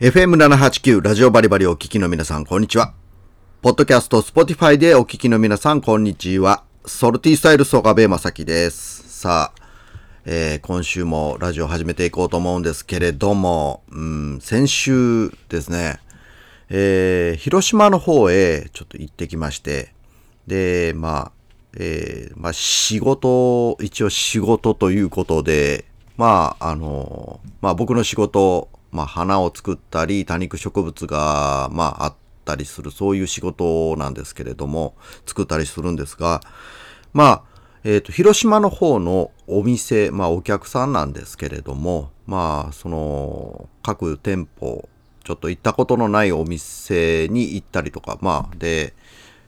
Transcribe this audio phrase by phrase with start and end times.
[0.00, 2.94] FM789 ラジオバリバリお聞きの皆さん、こんにちは。
[3.62, 6.62] ポッドキャスト、スポティファイでお聞きの皆さん、こんにちは。
[6.86, 9.02] ソルティスタイルソガベマサキです。
[9.22, 9.62] さあ、
[10.24, 15.98] えー今週もラジオ始めていこうと思うんですけれども、うん、先週ですね、
[16.70, 19.92] えー広島の方へちょっと行ってきまして、
[20.46, 21.32] で、まあ、
[21.76, 25.86] えーまあ仕事、一応仕事ということで、
[26.16, 34.94] まあ、あの、まあ僕の仕事、まあ花を作ったり、多肉植物が、まああったりする、そういう仕事なんですけれども、
[35.26, 36.40] 作ったりするんですが、
[37.12, 37.42] まあ、
[37.84, 44.88] えっ、と、広島の方のお店、まあお客さんなんですけれども、まあ、その、各店舗、
[45.24, 48.94] ちょっと行ったことのないお店に行ったりとか、まあ、で、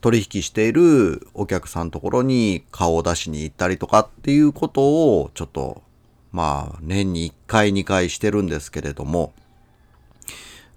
[0.00, 5.82] 取引しているお客さんのところに顔を出しに行ったりとかっていうことをちょっと
[6.32, 9.32] まあ年に1回2回してるんですけれども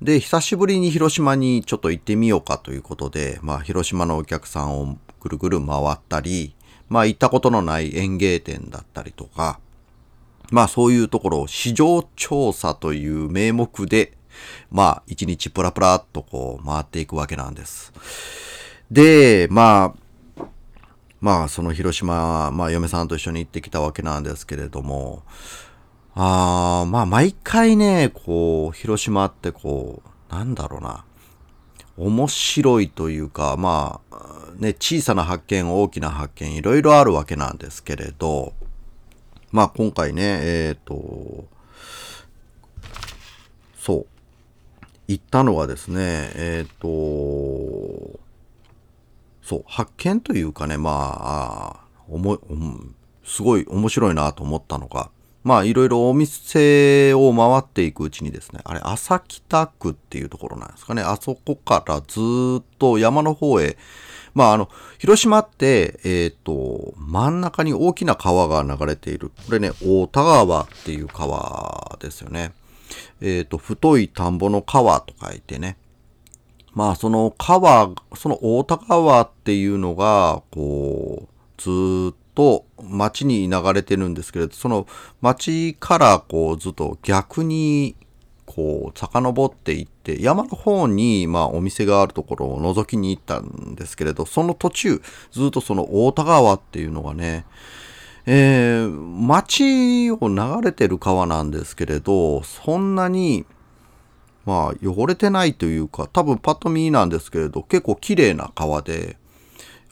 [0.02, 6.54] で久しぶりに広島にちょっと行ってみようかということでまあ広島のお客さんをぐるぐる回ったり
[6.90, 9.60] まあ行ったことのない園芸店だったりとか
[10.52, 14.18] まあそういうところを市場調査という名目で
[14.70, 17.94] まあ一日プラプラっとこう回っていくわけなんです。
[18.92, 20.05] で、まあ、
[21.26, 25.24] まあ、その広島、まあ、嫁さんと一緒に行ってきたわけなんですけれども、
[26.14, 31.04] あーまあ、毎回ね、こう、広島ってこう、なんだろうな、
[31.98, 38.54] 面白いというか、まあ、ね、小さな発見、大きな発見、いろいろあるわけなんですけれど、
[39.52, 41.46] まあ、今回ね、えっ、と、
[43.80, 44.06] そう、
[45.08, 48.20] 行ったのはですね、えっ、と、
[49.46, 55.10] そう、発見というかね、まあ、おも、うんすごい面白いなと思ったのが、
[55.44, 62.20] まあ、いろいろお店を回っていくうちにですね、あれ、朝北区っていうところなんですかね、あそこからず
[62.60, 63.78] っと山の方へ、
[64.34, 69.32] まあ、あの、広島って、えっ、と、真ん中に大きな川が流れている。
[69.46, 72.52] これね、大田川っていう川ですよね。
[73.22, 75.78] えっ、と、太い田んぼの川と書いてね、
[76.76, 84.86] まあその川、その大田川っていうのが、こう、ずっと町に流れてるんですけれど、その
[85.22, 87.96] 町からこうずっと逆に、
[88.46, 97.46] こう、遡っていって、山の方に、まあお店があるところを覗きに行ったんですけれど、その途中、ずっとその大田川っていうのがね、
[98.26, 103.46] えー、町を流れてる川なんですけれど、そんなに、
[104.46, 109.18] まあ汚れてないというか多分パッと見なんですけれど結構綺麗な川で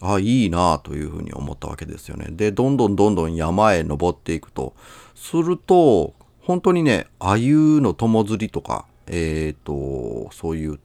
[0.02, 2.28] あいいなというふうに思ったわけですよね。
[2.30, 4.74] でどんどんどんどん山へ登っていくと
[5.16, 10.80] すると本当にね鮎の友釣りとかえっ、とそういう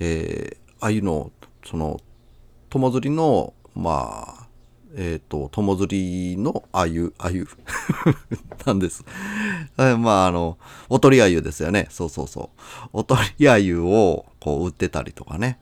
[0.00, 1.30] えー、鮎の
[1.64, 2.00] その
[2.70, 4.43] 友釣りのまあ
[4.96, 7.46] えっ、と友釣りの鮎鮎
[8.66, 9.04] なんです。
[9.76, 11.88] まああのおとり鮎ですよね。
[11.90, 12.50] そうそうそ
[12.84, 12.88] う。
[12.92, 15.58] おとり鮎をこう売ってたりとかね。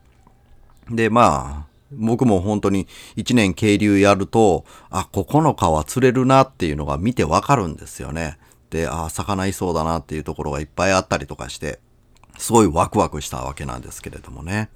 [0.91, 8.38] でまあ僕も本当に一年渓流やるとあここの川釣れるなっていうのが見てわかるんですよね。
[8.70, 11.78] であ魚いそうだなっていうところがいっぱいあったりとかして
[12.38, 14.70] すごいワクワクしたわけなんですけれどもね。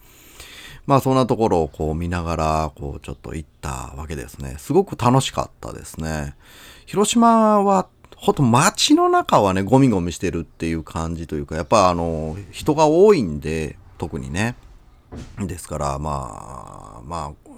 [0.87, 6.35] まあそんなところをこう見ながらこうちょっと行ったわけですねすごく楽しかったですね
[6.87, 14.57] 広島はほんと街の中はね、ゴミゴミしてるっていう感じというか、やっぱあの、人が多いんで、特にね。
[15.39, 17.51] ですから、まあ、まあ、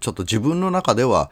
[0.00, 1.30] ちょっと自分の中では、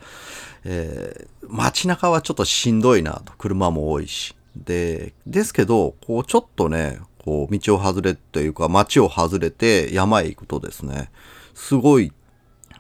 [0.64, 4.34] えー街中はちょっとしんどいなと、車も多いし。
[4.56, 11.10] で、ですけど、こうちょっとね、こう道を外れというか、街を外れて山へ行くとですね、
[11.52, 12.12] すごい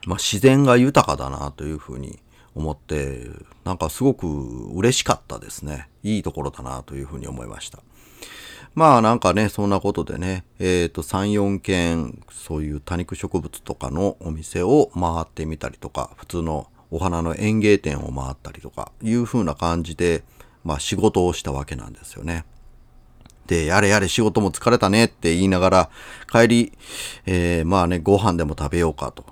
[0.06, 2.20] まあ、自然が豊かだなというふうに
[2.54, 3.28] 思って、
[3.64, 4.26] なんかすごく
[4.74, 5.88] 嬉しかったですね。
[6.02, 7.80] いいところだなというふうに思いました。
[8.74, 20.22] まあなんかね、そんなことでね、えっ、と、3、4軒、そういう多肉植物とかのお店を回ってみたりとか、普通のお花の園芸店を回ったりとか、いう風な感じで、
[20.62, 22.44] まあ仕事をしたわけなんですよね。
[23.46, 25.90] で、やれやれ仕事も疲れたねって言いながら、
[26.30, 26.72] 帰り、
[27.26, 29.24] えーまあね、ご飯でも食べようかと。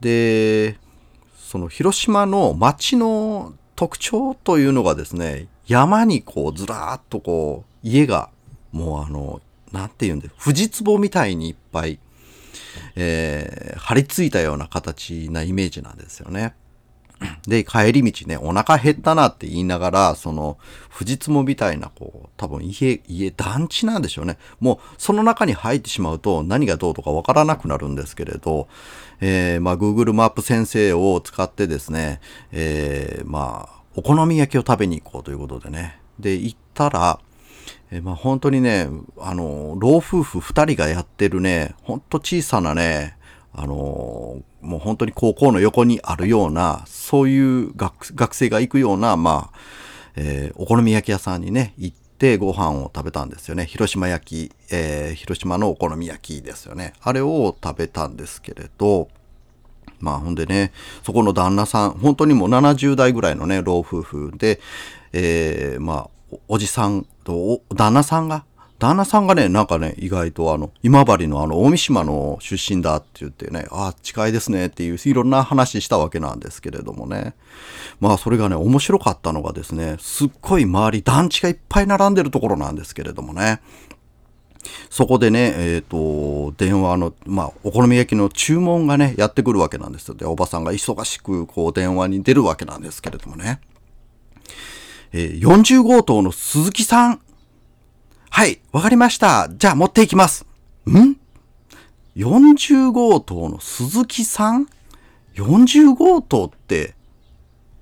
[0.00, 0.78] で、
[1.36, 8.30] その広島の街の特徴というのがですね、山にこうずらーっとこう、家が、
[8.72, 9.40] もうあの、
[9.72, 11.98] なんて言うんで、藤壺みたいにいっぱい、
[12.94, 16.54] えー張り付いたような形なイメージなんですよね。
[17.46, 20.58] で、帰り道ね、お腹減ったなって言いながら、その、
[20.90, 24.36] 藤壺みたいな、こう、多分家、家、団地なんでしょうね。
[24.60, 28.68] もう、その中に入ってしまうと何がどうとかわからなくなるんですけれど、
[29.20, 32.20] えー、まあ、Google マップ先生を使ってですね、
[32.52, 36.00] えー、まあ、お好み焼きを食べに行こうということでね。
[36.18, 37.20] で、行ったら、
[37.90, 43.16] えー、まあ、本当にね、あの、老夫婦二人がやってるね、ほんと小さなね、
[43.58, 49.58] あのもう本当に高校の横にあるような、そういう学学生が行くような、まあ、
[50.14, 53.64] えー、お好み焼き屋さんにね、行ってご飯を食べたんですよね。
[53.64, 56.92] 広島焼き、えー、広島のお好み焼きですよね。
[57.00, 59.08] あれを食べたんですけれど、
[60.00, 60.72] まあほんでね、
[61.02, 64.60] そこの旦那さん、本当にもう70代ぐらいのね、老夫婦で、
[65.14, 68.44] えー、まあ、おじさんと、旦那さんが、
[68.78, 77.34] 旦那さんがね、なんかね、意外とあの、今治のあの、大三島の出身だって言ってね、ああ、近いですねっていう、いろんな話したわけなんですけれどもね。
[78.00, 83.62] まあ、それがね、面白かったのがですね、すっごい周り団地がいっぱい並んでるところなんですけれどもね。
[84.90, 90.14] そこでね、えっ、ー、と、電話の、まあ、お好み焼きの注文がね、やってくるわけなんですよ。
[90.14, 93.60] で、おばさんが忙しく、こう、電話に出るわけなんですけれどもね。
[95.12, 97.20] えー、40号棟の鈴木さん
[98.36, 99.48] はい、わかりました。
[99.50, 100.44] じゃあ持っていきます。
[100.90, 101.16] ん
[102.14, 104.68] ?40 号棟の鈴木さん
[105.36, 106.94] ?40 号棟って、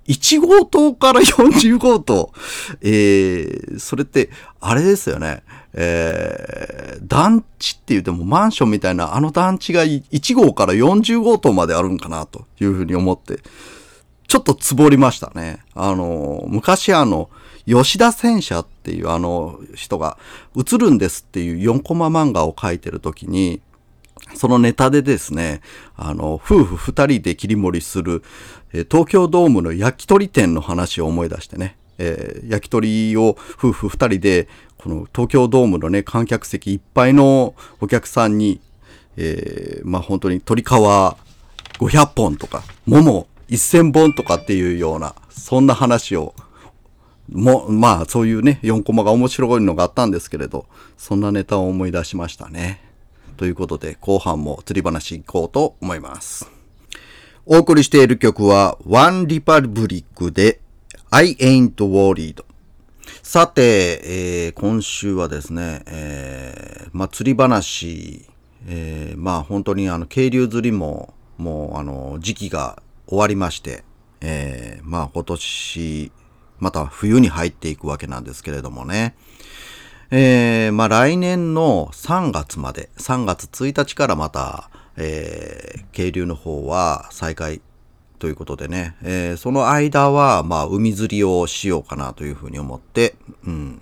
[0.07, 2.31] 1号棟から40号棟。
[2.79, 4.29] えー、それって、
[4.61, 5.43] あれですよね。
[5.73, 13.41] えー、団地って言ってもマンションみたいなあの団地が1号から40号棟まであるんかなというふうに思って、
[14.29, 15.65] ちょっとつぼりましたね。
[15.73, 17.29] あの、昔あの、
[17.65, 20.17] 吉田戦車っていうあの人が
[20.55, 23.61] 映るんですっていう4コマ漫画を書いてる時に、
[24.35, 25.61] そのネタでですね、
[25.95, 28.23] あの、夫婦二人で切り盛りする、
[28.89, 34.47] 東京ドームの焼き鳥店の話を思い出してね、えー、焼き鳥を夫婦二人で、
[34.77, 38.59] この東京ドームのね、観客席いっぱいのお客さんに、
[39.17, 46.33] えー、まあ本当に鳥皮500本とか、桃1000本とかっていうような、そんな話を
[47.29, 50.65] も、まあそういうね、4コマが面白いのがあったんですけれど、
[50.97, 52.81] そんなネタを思い出しましたね。
[53.37, 56.49] ということで、後半も釣り話行こうと思います。
[57.45, 60.61] お送りしている曲は、One Republic で
[61.11, 62.43] I Ain't Worried。
[63.21, 68.25] さて、えー、今週はですね、えー、まあ釣り話、
[68.67, 73.83] えー、まあ本当にあの、渓流釣りも、もうあの、時期が終わりまして、
[74.21, 76.11] えー、まあ今年、
[76.65, 79.13] また冬に入っていくわけなんですけれどもね。
[80.09, 87.61] えー、まあ来年の3月まで、3月1日からまた、えー、渓流の方は再開
[88.17, 93.13] ということでね、えー、その間は、まあ海釣りをしようかなというふうに思って、
[93.45, 93.79] うん。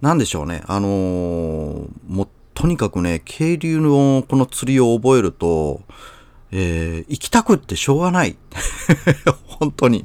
[0.00, 5.82] なんでしょうね、あのー、もうとにかくね、渓流のこの釣りを覚えると、
[6.52, 8.36] えー、行きたくってしょうがない。
[9.58, 10.04] 本当に。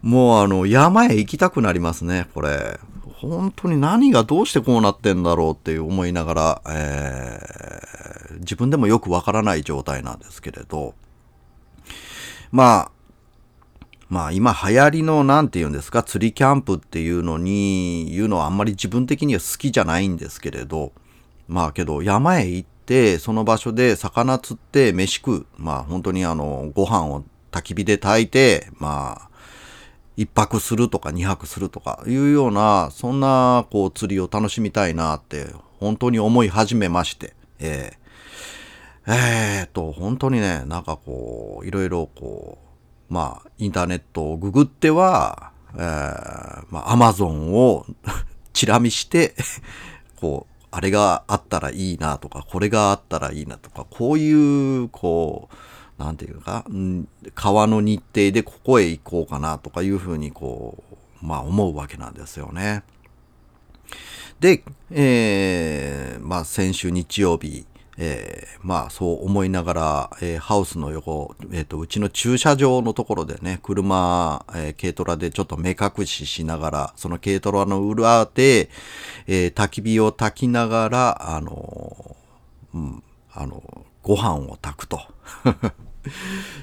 [0.00, 2.80] もうあの、山へ行きたくなりますね、これ。
[3.04, 10.94] 本当に何がどうしてこうなってんだろうって思いながら、えー、自分でもよくわからない状態なんですけれど、
[12.50, 12.90] まあ、
[14.08, 20.92] まあ今流行りの何て言うんですか、釣りキャンプっていうのに、言うのはあんまり自分的には好きじゃないんですけれど、
[21.46, 25.46] まあけど山へ行って、その場所で魚釣って飯食う。
[25.56, 29.31] まあ本当にあの、ご飯を焚き火で炊いて、まあ、
[30.16, 35.46] 一泊するとか二泊するとかいうような、そんなこう釣りを楽しみたいなって
[35.80, 42.58] 本当に思い始めまして、えー、えー、と、本当にね、なんかこう、いろいろこ
[43.10, 45.82] う、まあ、インターネットをググっては、えー、
[46.70, 47.86] まあ、アマゾンを
[48.52, 49.34] チラ見して
[50.20, 55.56] こう、あれがあったらいいなとか、これがあったらいいなとか、こういう、こう、
[56.02, 60.82] なんていうか、ん、川の日程でここへ行こうかなとかいうふうにこ
[61.22, 62.82] う、まあ思うわけなんですよね。
[64.40, 67.64] で、えー、まあ先週日曜日、
[67.96, 78.68] えー、まあそう思いながら、えー、ハウスの横、えっ、ー、と、うちの駐車場のところでね、車、えー、軽トラでちょっと目隠ししながら、その軽トラの裏で、
[79.28, 85.00] えー、焚き火を焚きながら、あのー、うん、あのー、ご飯を炊くと。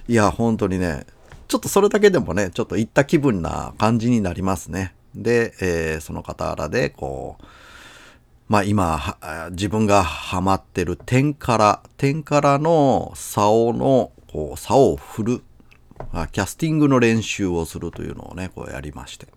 [0.08, 1.06] いや、本当にね、
[1.48, 4.94] ちょっとそれだけでもね、ちょっと行った気分な感じになりますね。
[5.16, 7.46] で、えー、その傍らで、こう、
[8.48, 9.18] まあ今、
[9.52, 15.44] 自分がハマってる点から、点からの竿の、こう、竿を振る。
[16.32, 19.28] キャスティングの練習をするというのをね、こうやりまして。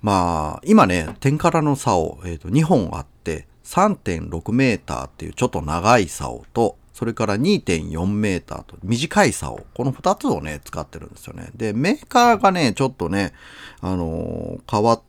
[0.00, 9.64] まあ、今ね、天からの竿、えっ、ー、と、2本あって、3.6メーターっていうちょっと長い竿と、それから2.4メーターと短い竿。
[9.74, 11.50] この2つをね、使ってるんですよね。
[11.56, 13.32] で、メーカーがね、ちょっとね、
[13.80, 15.00] あのー、変わ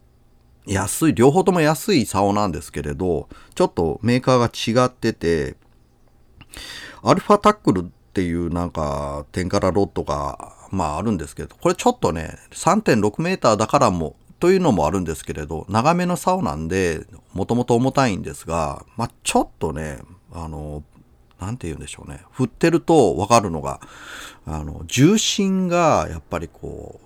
[0.65, 5.55] 安い、両方とも安い竿なんですけれど、ちょっとメーカーが違ってて、
[7.03, 19.99] アルファタックルっていうなんか、テンカラロッドが、まああるんですけど、これちょっとね、3.6メーターだからも、というのもあるんですけれど、長めの竿なんで、もともと重たいんですが、まあちょっとね、
[20.31, 20.83] あの、
[21.43, 22.21] なんて言うんでしょうね。
[22.31, 23.81] 振ってるとわかるのが、
[24.45, 26.99] あの、重心がやっぱりこ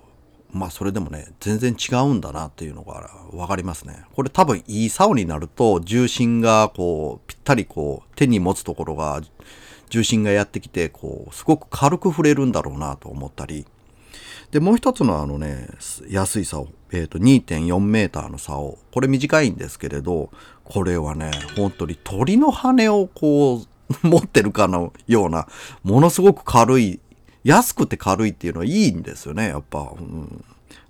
[0.52, 4.04] う、まあそれでもね、全然違うんだなっていうのがわかりますね。
[4.14, 9.20] これ多分いい竿になると重心がこうぴったりこう手に持つところが
[9.90, 13.66] 重心がやってきてこうすごく軽く触れるんだろうなと思ったり。
[14.50, 15.68] で、もう一つのあのね、
[16.08, 20.30] 安い竿、えっ、ー、と2.4メーターの竿、これ短いんですけれど、
[20.64, 23.66] これはね、本当に鳥の羽をこう
[24.02, 25.48] 持ってるかのような、
[25.82, 27.00] ものすごく軽い
[27.44, 29.92] 安くて軽いっていうのはいいんですよね、やっぱ。
[29.98, 30.44] うん、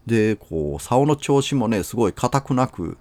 [0.07, 2.99] で、こう、竿の調子もね、すごい硬くなく、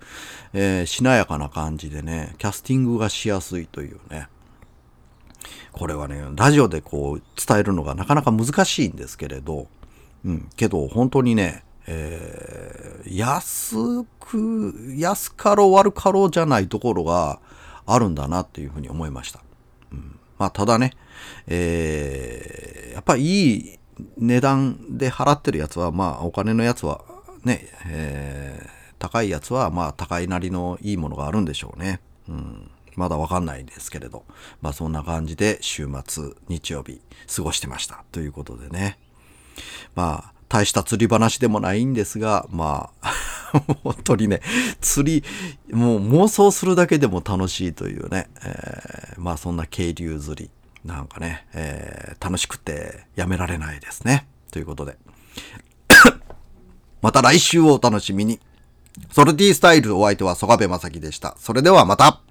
[0.54, 4.28] えー、しなやかな感じでね、キャスティングがしやすいというね。
[5.72, 9.68] これはね、ラジオでこう伝えるのがなかなか難しいんですけれど、
[10.26, 17.40] うん、けど本当にね、えー、安く、安かろう悪かろうじゃないところが
[17.86, 19.42] あるんだなっていうふうに思いました。
[19.92, 20.94] うん、まあ、ただね、
[21.48, 23.80] えー、やっぱいい
[24.18, 27.02] 値段で払ってるやつは、まあ、お金のやつは
[27.44, 32.02] ね、えー、高いやつは、まあ、高いなりのいいものがあるんでしょうね。
[32.28, 32.72] うん。
[32.96, 34.26] まだわかんないですけれど。
[34.62, 37.02] まあ、そんな感じで週末、日曜日、
[37.34, 38.04] 過ごしてました。
[38.12, 39.00] ということでね。
[39.96, 42.97] まあ、大した釣り話でもないんですが、まあ、
[43.84, 44.42] 本当にね、
[44.82, 50.52] 釣り、もう妄想するだけでも楽しいというね、えー、まあそんな渓流釣り。
[50.86, 54.28] なんかね、えー、楽しくてやめられないですね。
[54.52, 54.98] ということで。
[57.02, 58.40] また来週をお楽しみに。
[59.12, 61.36] ソルティースタイルお相手は曽我部正樹でした。
[61.40, 62.22] それではまた